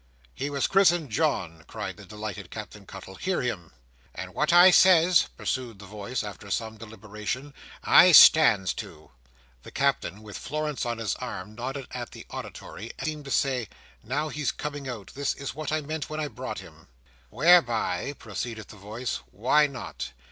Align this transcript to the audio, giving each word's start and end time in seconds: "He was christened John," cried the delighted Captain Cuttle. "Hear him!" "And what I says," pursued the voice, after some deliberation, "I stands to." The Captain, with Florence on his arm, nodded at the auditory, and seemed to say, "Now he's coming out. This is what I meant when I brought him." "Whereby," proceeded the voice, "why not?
"He 0.33 0.49
was 0.49 0.65
christened 0.65 1.11
John," 1.11 1.63
cried 1.67 1.95
the 1.97 2.05
delighted 2.07 2.49
Captain 2.49 2.87
Cuttle. 2.87 3.13
"Hear 3.13 3.43
him!" 3.43 3.71
"And 4.15 4.33
what 4.33 4.51
I 4.51 4.71
says," 4.71 5.27
pursued 5.37 5.77
the 5.77 5.85
voice, 5.85 6.23
after 6.23 6.49
some 6.49 6.75
deliberation, 6.79 7.53
"I 7.83 8.11
stands 8.13 8.73
to." 8.81 9.11
The 9.61 9.69
Captain, 9.69 10.23
with 10.23 10.39
Florence 10.39 10.87
on 10.87 10.97
his 10.97 11.13
arm, 11.17 11.53
nodded 11.53 11.85
at 11.91 12.13
the 12.13 12.25
auditory, 12.31 12.91
and 12.97 13.05
seemed 13.07 13.25
to 13.25 13.29
say, 13.31 13.69
"Now 14.01 14.29
he's 14.29 14.51
coming 14.51 14.89
out. 14.89 15.11
This 15.13 15.35
is 15.35 15.53
what 15.53 15.71
I 15.71 15.81
meant 15.81 16.09
when 16.09 16.19
I 16.19 16.29
brought 16.29 16.57
him." 16.57 16.87
"Whereby," 17.29 18.15
proceeded 18.17 18.69
the 18.69 18.77
voice, 18.77 19.17
"why 19.29 19.67
not? 19.67 20.13